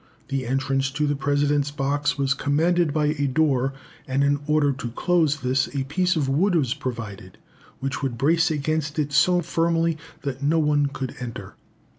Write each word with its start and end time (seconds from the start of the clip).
The 0.29 0.47
entrance 0.47 0.89
to 0.89 1.05
the 1.05 1.15
President's 1.15 1.69
box 1.69 2.17
was 2.17 2.33
commanded 2.33 2.91
by 2.91 3.13
a 3.19 3.27
door, 3.27 3.71
and 4.07 4.23
in 4.23 4.39
order 4.47 4.71
to 4.71 4.89
close 4.89 5.41
this, 5.41 5.67
a 5.75 5.83
piece 5.83 6.15
of 6.15 6.27
wood 6.27 6.55
was 6.55 6.73
provided, 6.73 7.37
which 7.81 8.01
would 8.01 8.17
brace 8.17 8.49
against 8.49 8.97
it 8.97 9.13
so 9.13 9.41
firmly 9.41 9.99
that 10.23 10.41
no 10.41 10.57
one 10.57 10.87
could 10.87 11.15
enter. 11.19 11.53